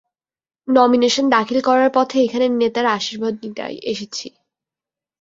[0.67, 3.61] Nomination দাখিল করার পথে, এখানে নেতার আশির্বাদ নিতে
[3.91, 4.27] এসেছি।